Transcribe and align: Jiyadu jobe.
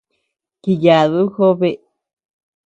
Jiyadu 0.63 1.21
jobe. 1.35 1.69